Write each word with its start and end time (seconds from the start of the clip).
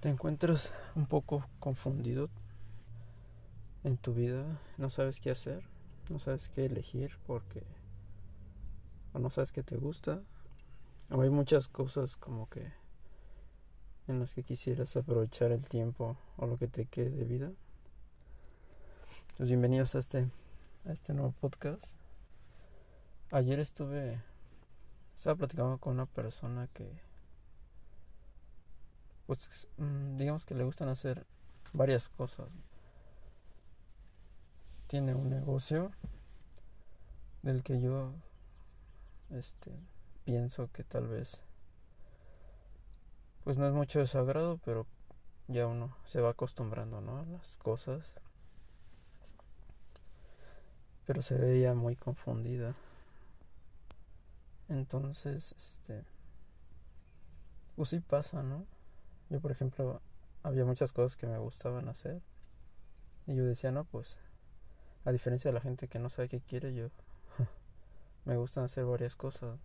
te 0.00 0.08
encuentras 0.08 0.72
un 0.94 1.06
poco 1.06 1.44
confundido 1.58 2.28
en 3.82 3.96
tu 3.96 4.14
vida, 4.14 4.44
no 4.76 4.90
sabes 4.90 5.20
qué 5.20 5.30
hacer, 5.30 5.64
no 6.08 6.18
sabes 6.20 6.48
qué 6.48 6.66
elegir 6.66 7.18
porque 7.26 7.64
o 9.12 9.18
no 9.18 9.30
sabes 9.30 9.50
qué 9.50 9.62
te 9.62 9.76
gusta, 9.76 10.22
o 11.10 11.20
hay 11.20 11.30
muchas 11.30 11.66
cosas 11.66 12.16
como 12.16 12.48
que 12.48 12.70
en 14.06 14.20
las 14.20 14.34
que 14.34 14.44
quisieras 14.44 14.96
aprovechar 14.96 15.50
el 15.50 15.66
tiempo 15.66 16.16
o 16.36 16.46
lo 16.46 16.58
que 16.58 16.68
te 16.68 16.86
quede 16.86 17.10
de 17.10 17.24
vida. 17.24 17.50
Pues 19.36 19.48
bienvenidos 19.48 19.94
a 19.94 19.98
este 19.98 20.30
a 20.86 20.92
este 20.92 21.12
nuevo 21.12 21.32
podcast. 21.32 21.84
Ayer 23.32 23.58
estuve 23.58 24.22
estaba 25.16 25.36
platicando 25.36 25.78
con 25.78 25.94
una 25.94 26.06
persona 26.06 26.68
que 26.68 27.07
pues 29.28 29.68
mm, 29.76 30.16
digamos 30.16 30.46
que 30.46 30.54
le 30.54 30.64
gustan 30.64 30.88
hacer 30.88 31.26
varias 31.74 32.08
cosas. 32.08 32.48
Tiene 34.86 35.14
un 35.14 35.28
negocio 35.28 35.92
del 37.42 37.62
que 37.62 37.78
yo 37.78 38.14
este 39.28 39.70
pienso 40.24 40.70
que 40.72 40.82
tal 40.82 41.08
vez 41.08 41.42
pues 43.44 43.58
no 43.58 43.66
es 43.66 43.74
mucho 43.74 43.98
de 43.98 44.06
su 44.06 44.16
agrado, 44.16 44.58
pero 44.64 44.86
ya 45.46 45.66
uno 45.66 45.94
se 46.06 46.22
va 46.22 46.30
acostumbrando, 46.30 47.02
¿no? 47.02 47.18
a 47.18 47.26
las 47.26 47.58
cosas. 47.58 48.14
Pero 51.06 51.20
se 51.20 51.36
veía 51.36 51.74
muy 51.74 51.96
confundida. 51.96 52.72
Entonces, 54.70 55.52
este 55.52 56.02
pues 57.76 57.90
sí 57.90 58.00
pasa, 58.00 58.42
¿no? 58.42 58.64
Yo, 59.30 59.40
por 59.40 59.52
ejemplo, 59.52 60.00
había 60.42 60.64
muchas 60.64 60.92
cosas 60.92 61.16
que 61.16 61.26
me 61.26 61.38
gustaban 61.38 61.88
hacer. 61.88 62.22
Y 63.26 63.34
yo 63.34 63.44
decía, 63.44 63.70
no, 63.70 63.84
pues, 63.84 64.18
a 65.04 65.12
diferencia 65.12 65.50
de 65.50 65.54
la 65.54 65.60
gente 65.60 65.88
que 65.88 65.98
no 65.98 66.08
sabe 66.08 66.28
qué 66.28 66.40
quiere, 66.40 66.74
yo 66.74 66.88
me 68.24 68.36
gustan 68.36 68.64
hacer 68.64 68.84
varias 68.84 69.16
cosas. 69.16 69.58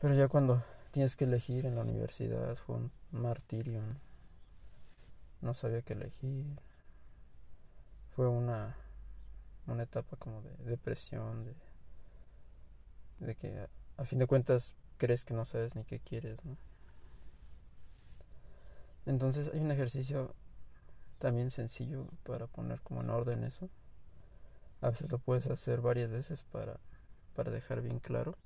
Pero 0.00 0.14
ya 0.14 0.28
cuando 0.28 0.62
tienes 0.92 1.16
que 1.16 1.24
elegir 1.24 1.66
en 1.66 1.74
la 1.74 1.82
universidad 1.82 2.56
fue 2.56 2.76
un 2.76 2.92
martirio. 3.10 3.82
No, 5.40 5.54
sabía 5.54 5.82
qué 5.82 5.92
elegir. 5.92 6.46
Fue 8.16 8.28
una, 8.28 8.76
una 9.66 9.82
etapa 9.82 10.16
como 10.16 10.40
de 10.42 10.56
depresión, 10.64 11.44
de, 11.44 11.54
de 13.26 13.34
que 13.34 13.58
a, 13.58 13.68
a 13.98 14.04
fin 14.04 14.18
de 14.18 14.26
cuentas 14.26 14.74
crees 14.96 15.24
que 15.24 15.34
no 15.34 15.44
sabes 15.44 15.76
ni 15.76 15.84
qué 15.84 16.00
quieres, 16.00 16.44
¿no? 16.44 16.56
Entonces 19.08 19.50
hay 19.54 19.60
un 19.60 19.70
ejercicio 19.70 20.34
también 21.18 21.50
sencillo 21.50 22.06
para 22.24 22.46
poner 22.46 22.82
como 22.82 23.00
en 23.00 23.08
orden 23.08 23.42
eso. 23.42 23.70
A 24.82 24.90
veces 24.90 25.10
lo 25.10 25.18
puedes 25.18 25.46
hacer 25.46 25.80
varias 25.80 26.10
veces 26.10 26.44
para, 26.52 26.78
para 27.34 27.50
dejar 27.50 27.80
bien 27.80 28.00
claro. 28.00 28.36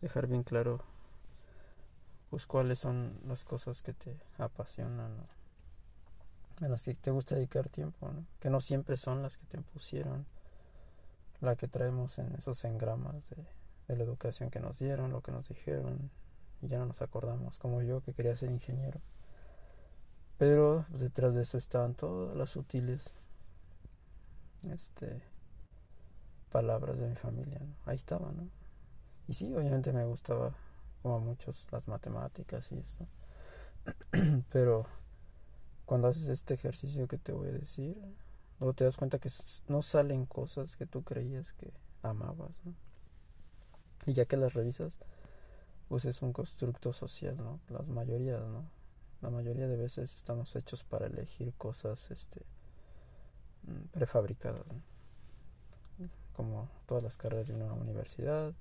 Dejar 0.00 0.28
bien 0.28 0.44
claro 0.44 0.80
pues 2.30 2.46
cuáles 2.46 2.78
son 2.78 3.18
las 3.26 3.44
cosas 3.44 3.82
que 3.82 3.92
te 3.92 4.16
apasionan 4.38 5.26
en 6.60 6.70
las 6.70 6.84
que 6.84 6.94
te 6.94 7.10
gusta 7.10 7.34
dedicar 7.34 7.68
tiempo, 7.68 8.10
¿no? 8.10 8.24
que 8.38 8.48
no 8.48 8.60
siempre 8.60 8.96
son 8.96 9.22
las 9.22 9.36
que 9.36 9.44
te 9.46 9.56
impusieron, 9.56 10.24
la 11.40 11.56
que 11.56 11.66
traemos 11.66 12.18
en 12.20 12.32
esos 12.36 12.64
engramas 12.64 13.28
de 13.88 13.96
la 13.96 14.04
educación 14.04 14.50
que 14.50 14.60
nos 14.60 14.78
dieron, 14.78 15.10
lo 15.10 15.20
que 15.20 15.32
nos 15.32 15.48
dijeron, 15.48 16.10
y 16.62 16.68
ya 16.68 16.78
no 16.78 16.86
nos 16.86 17.02
acordamos, 17.02 17.58
como 17.58 17.82
yo 17.82 18.00
que 18.00 18.14
quería 18.14 18.36
ser 18.36 18.50
ingeniero. 18.50 19.00
Pero 20.38 20.86
pues, 20.90 21.02
detrás 21.02 21.34
de 21.34 21.42
eso 21.42 21.58
estaban 21.58 21.94
todas 21.94 22.36
las 22.36 22.50
sutiles 22.50 23.14
este, 24.70 25.22
palabras 26.50 26.98
de 26.98 27.08
mi 27.08 27.16
familia. 27.16 27.60
Ahí 27.84 27.96
estaban, 27.96 28.36
¿no? 28.36 28.48
Y 29.28 29.34
sí, 29.34 29.52
obviamente 29.54 29.92
me 29.92 30.04
gustaba, 30.04 30.54
como 31.02 31.16
a 31.16 31.18
muchos, 31.18 31.66
las 31.72 31.88
matemáticas 31.88 32.70
y 32.72 32.78
eso. 32.78 33.06
Pero 34.52 34.86
cuando 35.84 36.08
haces 36.08 36.28
este 36.28 36.54
ejercicio 36.54 37.08
que 37.08 37.18
te 37.18 37.32
voy 37.32 37.48
a 37.48 37.52
decir, 37.52 37.96
luego 38.60 38.74
te 38.74 38.84
das 38.84 38.96
cuenta 38.96 39.18
que 39.18 39.30
no 39.68 39.82
salen 39.82 40.26
cosas 40.26 40.76
que 40.76 40.86
tú 40.86 41.02
creías 41.02 41.52
que 41.52 41.72
amabas, 42.02 42.60
¿no? 42.64 42.74
Y 44.06 44.14
ya 44.14 44.24
que 44.24 44.36
las 44.36 44.54
revisas, 44.54 44.98
pues 45.92 46.06
es 46.06 46.22
un 46.22 46.32
constructo 46.32 46.90
social, 46.94 47.36
¿no? 47.36 47.60
Las 47.68 47.86
mayorías, 47.86 48.40
¿no? 48.40 48.64
La 49.20 49.28
mayoría 49.28 49.68
de 49.68 49.76
veces 49.76 50.16
estamos 50.16 50.56
hechos 50.56 50.84
para 50.84 51.04
elegir 51.04 51.52
cosas, 51.58 52.10
este, 52.10 52.40
mm, 53.64 53.88
prefabricadas, 53.92 54.66
¿no? 54.68 54.80
Como 56.32 56.70
todas 56.86 57.04
las 57.04 57.18
carreras 57.18 57.48
de 57.48 57.56
una 57.56 57.74
universidad, 57.74 58.54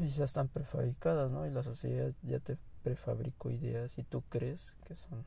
y 0.00 0.08
ya 0.08 0.24
están 0.24 0.48
prefabricadas, 0.48 1.30
¿no? 1.30 1.46
Y 1.46 1.50
la 1.52 1.62
sociedad 1.62 2.12
ya 2.24 2.40
te 2.40 2.58
prefabricó 2.82 3.48
ideas 3.48 3.98
y 3.98 4.02
tú 4.02 4.24
crees 4.30 4.76
que 4.84 4.96
son 4.96 5.24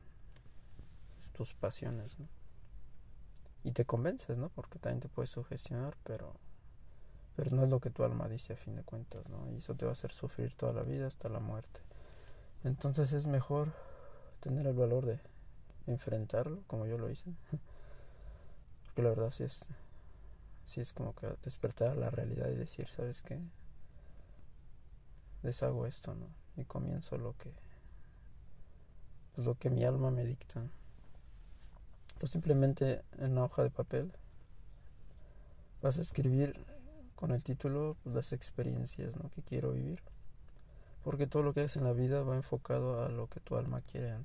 tus 1.32 1.54
pasiones, 1.54 2.18
¿no? 2.18 2.28
Y 3.64 3.72
te 3.72 3.86
convences, 3.86 4.36
¿no? 4.36 4.50
Porque 4.50 4.78
también 4.78 5.00
te 5.00 5.08
puedes 5.08 5.30
sugestionar, 5.30 5.96
pero 6.04 6.34
pero 7.36 7.54
no 7.54 7.62
es 7.62 7.68
lo 7.68 7.80
que 7.80 7.90
tu 7.90 8.02
alma 8.02 8.28
dice 8.28 8.54
a 8.54 8.56
fin 8.56 8.74
de 8.74 8.82
cuentas, 8.82 9.28
¿no? 9.28 9.50
Y 9.52 9.56
eso 9.58 9.74
te 9.74 9.84
va 9.84 9.90
a 9.90 9.92
hacer 9.92 10.12
sufrir 10.12 10.54
toda 10.54 10.72
la 10.72 10.82
vida 10.82 11.06
hasta 11.06 11.28
la 11.28 11.38
muerte. 11.38 11.80
Entonces 12.64 13.12
es 13.12 13.26
mejor 13.26 13.72
tener 14.40 14.66
el 14.66 14.74
valor 14.74 15.04
de 15.04 15.20
enfrentarlo, 15.86 16.62
como 16.66 16.86
yo 16.86 16.96
lo 16.96 17.10
hice. 17.10 17.30
Porque 18.84 19.02
la 19.02 19.10
verdad 19.10 19.30
sí 19.30 19.44
es, 19.44 19.66
sí 20.64 20.80
es 20.80 20.94
como 20.94 21.14
que 21.14 21.28
despertar 21.42 21.96
la 21.96 22.08
realidad 22.08 22.48
y 22.48 22.56
decir, 22.56 22.88
¿sabes 22.88 23.20
qué? 23.20 23.38
Deshago 25.42 25.86
esto, 25.86 26.14
¿no? 26.14 26.26
Y 26.56 26.64
comienzo 26.64 27.18
lo 27.18 27.36
que, 27.36 27.52
lo 29.36 29.56
que 29.56 29.68
mi 29.68 29.84
alma 29.84 30.10
me 30.10 30.24
dicta. 30.24 30.62
Tú 32.18 32.26
simplemente 32.26 33.02
en 33.18 33.32
una 33.32 33.44
hoja 33.44 33.62
de 33.62 33.70
papel 33.70 34.10
vas 35.82 35.98
a 35.98 36.02
escribir 36.02 36.56
con 37.16 37.32
el 37.32 37.42
título 37.42 37.96
pues, 38.02 38.14
las 38.14 38.32
experiencias 38.32 39.16
¿no? 39.16 39.30
que 39.30 39.42
quiero 39.42 39.72
vivir. 39.72 40.00
Porque 41.02 41.26
todo 41.26 41.42
lo 41.42 41.52
que 41.52 41.60
haces 41.60 41.78
en 41.78 41.84
la 41.84 41.92
vida 41.92 42.22
va 42.22 42.36
enfocado 42.36 43.04
a 43.04 43.08
lo 43.08 43.28
que 43.28 43.40
tu 43.40 43.56
alma 43.56 43.80
quiere. 43.80 44.16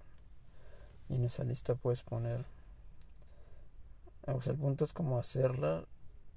Y 1.09 1.15
en 1.15 1.23
esa 1.23 1.43
lista 1.43 1.75
puedes 1.75 2.03
poner... 2.03 2.45
O 4.27 4.41
sea, 4.41 4.53
el 4.53 4.59
punto 4.59 4.85
es 4.85 4.93
como 4.93 5.17
hacerla 5.17 5.85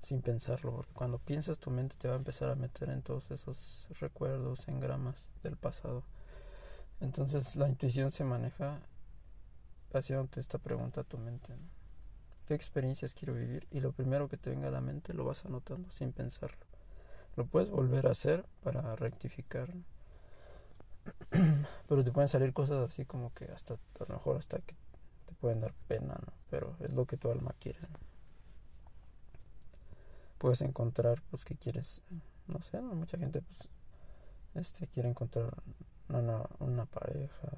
sin 0.01 0.21
pensarlo, 0.21 0.73
porque 0.73 0.93
cuando 0.93 1.19
piensas 1.19 1.59
tu 1.59 1.71
mente 1.71 1.97
te 1.99 2.09
va 2.09 2.15
a 2.15 2.19
empezar 2.19 2.51
a 2.51 2.55
meter 2.55 2.91
en 2.91 3.03
todos 3.03 3.31
esos 3.31 3.89
recuerdos, 4.01 4.69
engramas 4.69 5.29
del 5.43 5.57
pasado. 5.57 6.03
Entonces 7.01 7.57
la 7.57 7.69
intuición 7.69 8.13
se 8.13 8.25
maneja 8.25 8.81
haciéndote 9.93 10.41
esta 10.41 10.59
pregunta 10.59 11.03
a 11.03 11.05
tu 11.05 11.19
mente. 11.19 11.55
Qué 12.47 12.55
experiencias 12.55 13.15
quiero 13.15 13.35
vivir 13.35 13.67
y 13.71 13.81
lo 13.81 13.93
primero 13.93 14.29
que 14.29 14.37
te 14.37 14.51
venga 14.51 14.69
a 14.69 14.71
la 14.71 14.81
mente 14.81 15.15
lo 15.15 15.25
vas 15.25 15.45
anotando 15.45 15.91
sin 15.91 16.13
pensarlo. 16.13 16.65
Lo 17.37 17.47
puedes 17.47 17.71
volver 17.71 18.07
a 18.07 18.13
hacer 18.13 18.45
para 18.63 18.95
rectificar. 18.97 19.73
Pero 21.89 22.05
te 22.05 22.13
pueden 22.13 22.29
salir 22.29 22.53
cosas 22.53 22.89
así 22.89 23.05
como 23.05 23.33
que 23.35 23.47
hasta 23.47 23.75
a 23.75 24.05
lo 24.09 24.15
mejor 24.15 24.37
hasta 24.37 24.59
que 24.59 24.75
te 25.27 25.35
pueden 25.41 25.61
dar 25.61 25.75
pena, 25.89 26.15
¿no? 26.15 26.33
Pero 26.51 26.77
es 26.81 26.91
lo 26.91 27.07
que 27.07 27.17
tu 27.17 27.31
alma 27.31 27.55
quiere. 27.59 27.81
Puedes 30.39 30.61
encontrar 30.61 31.23
pues 31.31 31.45
que 31.45 31.57
quieres, 31.57 32.03
no 32.47 32.61
sé, 32.63 32.81
mucha 32.81 33.17
gente 33.17 33.41
pues 33.41 33.69
este 34.55 34.87
quiere 34.87 35.09
encontrar 35.09 35.53
una, 36.09 36.43
una 36.59 36.85
pareja, 36.85 37.49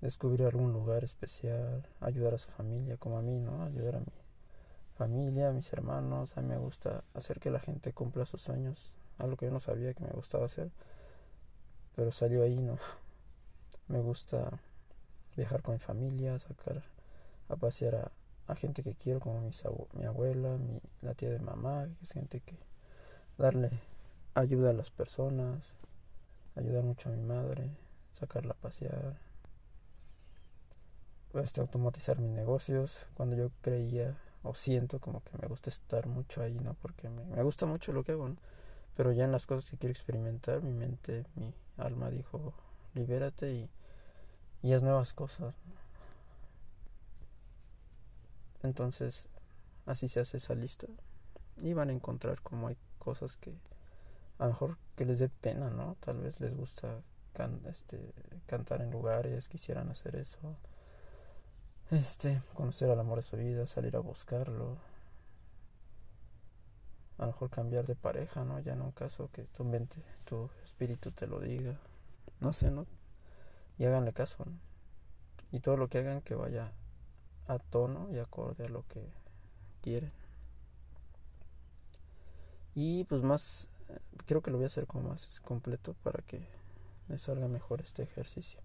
descubrir 0.00 0.46
algún 0.46 0.72
lugar 0.72 1.04
especial, 1.04 1.86
ayudar 2.00 2.34
a 2.34 2.38
su 2.38 2.50
familia, 2.50 2.96
como 2.96 3.18
a 3.18 3.22
mí, 3.22 3.38
¿no? 3.38 3.64
Ayudar 3.64 3.96
a 3.96 4.00
mi 4.00 4.12
familia, 4.96 5.48
a 5.48 5.52
mis 5.52 5.72
hermanos. 5.72 6.36
A 6.36 6.42
mí 6.42 6.48
me 6.48 6.58
gusta 6.58 7.04
hacer 7.14 7.40
que 7.40 7.50
la 7.50 7.60
gente 7.60 7.92
cumpla 7.92 8.26
sus 8.26 8.42
sueños, 8.42 8.90
algo 9.18 9.36
que 9.36 9.46
yo 9.46 9.52
no 9.52 9.60
sabía 9.60 9.94
que 9.94 10.04
me 10.04 10.10
gustaba 10.10 10.46
hacer, 10.46 10.70
pero 11.96 12.12
salió 12.12 12.42
ahí, 12.42 12.60
¿no? 12.60 12.78
Me 13.88 14.00
gusta 14.00 14.60
viajar 15.36 15.62
con 15.62 15.74
mi 15.74 15.80
familia, 15.80 16.38
sacar 16.38 16.84
a 17.48 17.56
pasear 17.56 18.12
a, 18.46 18.54
gente 18.54 18.84
que 18.84 18.94
quiero, 18.94 19.18
como 19.18 19.40
mis 19.40 19.64
mi 19.94 20.04
abuela, 20.04 20.56
mi, 20.58 20.80
la 21.02 21.14
tía 21.14 21.30
de 21.30 21.40
mamá, 21.40 21.86
que 21.98 22.04
es 22.04 22.12
gente 22.12 22.40
que 22.40 22.56
darle 23.36 23.70
ayuda 24.34 24.70
a 24.70 24.72
las 24.72 24.90
personas, 24.90 25.74
ayudar 26.54 26.84
mucho 26.84 27.08
a 27.08 27.12
mi 27.12 27.22
madre, 27.22 27.70
sacarla 28.12 28.52
a 28.52 28.62
pasear 28.62 29.16
este, 31.34 31.60
automatizar 31.60 32.18
mis 32.18 32.30
negocios 32.30 33.06
cuando 33.14 33.36
yo 33.36 33.50
creía 33.62 34.16
o 34.42 34.54
siento 34.54 34.98
como 35.00 35.22
que 35.22 35.36
me 35.38 35.48
gusta 35.48 35.70
estar 35.70 36.06
mucho 36.06 36.42
ahí, 36.42 36.58
¿no? 36.58 36.74
Porque 36.74 37.08
me, 37.08 37.24
me 37.24 37.42
gusta 37.42 37.66
mucho 37.66 37.92
lo 37.92 38.02
que 38.04 38.12
hago, 38.12 38.28
¿no? 38.28 38.36
Pero 38.96 39.12
ya 39.12 39.24
en 39.24 39.32
las 39.32 39.46
cosas 39.46 39.70
que 39.70 39.76
quiero 39.76 39.92
experimentar, 39.92 40.62
mi 40.62 40.72
mente, 40.72 41.24
mi 41.34 41.52
alma 41.78 42.10
dijo, 42.10 42.52
libérate 42.94 43.52
y, 43.52 43.70
y 44.62 44.72
haz 44.72 44.82
nuevas 44.82 45.12
cosas. 45.12 45.54
Entonces, 48.62 49.28
así 49.86 50.08
se 50.08 50.20
hace 50.20 50.36
esa 50.36 50.54
lista 50.54 50.86
y 51.62 51.72
van 51.72 51.90
a 51.90 51.92
encontrar 51.92 52.40
como 52.42 52.68
hay 52.68 52.76
cosas 52.98 53.36
que 53.36 53.54
a 54.38 54.44
lo 54.44 54.50
mejor 54.50 54.76
que 54.96 55.04
les 55.04 55.18
dé 55.18 55.28
pena, 55.28 55.70
¿no? 55.70 55.96
Tal 56.00 56.18
vez 56.18 56.40
les 56.40 56.56
gusta 56.56 57.02
este, 57.70 57.98
cantar 58.46 58.82
en 58.82 58.90
lugares, 58.90 59.48
quisieran 59.48 59.88
hacer 59.88 60.16
eso. 60.16 60.38
Este, 61.90 62.40
conocer 62.54 62.88
al 62.88 63.00
amor 63.00 63.18
de 63.18 63.24
su 63.24 63.36
vida, 63.36 63.66
salir 63.66 63.96
a 63.96 63.98
buscarlo. 63.98 64.76
A 67.18 67.22
lo 67.22 67.26
mejor 67.32 67.50
cambiar 67.50 67.84
de 67.84 67.96
pareja, 67.96 68.44
¿no? 68.44 68.60
Ya 68.60 68.74
en 68.74 68.82
un 68.82 68.92
caso 68.92 69.28
que 69.32 69.42
tu 69.42 69.64
mente, 69.64 70.00
tu 70.24 70.48
espíritu 70.64 71.10
te 71.10 71.26
lo 71.26 71.40
diga. 71.40 71.76
No 72.38 72.52
sé, 72.52 72.70
¿no? 72.70 72.86
Y 73.76 73.86
háganle 73.86 74.12
caso, 74.12 74.44
¿no? 74.44 74.52
Y 75.50 75.58
todo 75.58 75.76
lo 75.76 75.88
que 75.88 75.98
hagan 75.98 76.22
que 76.22 76.36
vaya 76.36 76.72
a 77.48 77.58
tono 77.58 78.08
y 78.12 78.20
acorde 78.20 78.66
a 78.66 78.68
lo 78.68 78.86
que 78.86 79.04
quieren. 79.82 80.12
Y 82.76 83.02
pues 83.04 83.22
más, 83.22 83.66
creo 84.26 84.42
que 84.42 84.52
lo 84.52 84.58
voy 84.58 84.64
a 84.64 84.68
hacer 84.68 84.86
como 84.86 85.08
más 85.08 85.40
completo 85.40 85.96
para 86.04 86.22
que 86.22 86.46
les 87.08 87.22
salga 87.22 87.48
mejor 87.48 87.80
este 87.80 88.04
ejercicio. 88.04 88.60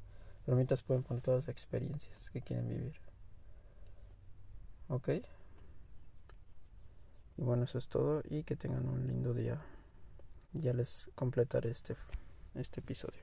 Pero 0.45 0.55
mientras 0.55 0.83
pueden 0.83 1.01
poner 1.01 1.23
todas 1.23 1.39
las 1.41 1.49
experiencias 1.49 2.29
que 2.29 2.41
quieren 2.41 2.69
vivir. 2.69 2.93
¿Ok? 4.87 5.09
Y 7.37 7.41
bueno, 7.41 7.65
eso 7.65 7.77
es 7.77 7.87
todo 7.87 8.21
y 8.29 8.43
que 8.43 8.55
tengan 8.55 8.87
un 8.87 9.07
lindo 9.07 9.33
día. 9.33 9.61
Ya 10.53 10.73
les 10.73 11.11
completaré 11.15 11.71
este, 11.71 11.95
este 12.55 12.79
episodio. 12.79 13.13